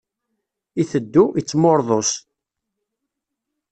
[0.81, 2.11] Iteddu, ittmuṛḍus.